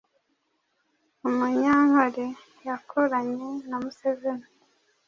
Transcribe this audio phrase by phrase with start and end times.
[1.27, 2.25] UmunyankoLe
[2.67, 4.47] yakuranye na Museveni